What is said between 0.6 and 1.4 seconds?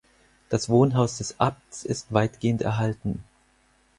Wohnhaus des